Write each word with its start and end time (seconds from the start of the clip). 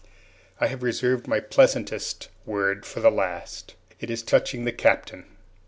I 0.59 0.65
have 0.65 0.81
reserved 0.81 1.27
my 1.27 1.39
pleasantest 1.39 2.29
word 2.43 2.87
for 2.87 3.01
the 3.01 3.11
last. 3.11 3.75
It 3.99 4.09
is 4.09 4.23
touching 4.23 4.65
the 4.65 4.71
Captain. 4.71 5.25